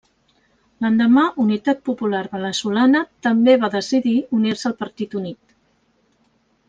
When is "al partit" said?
4.71-5.15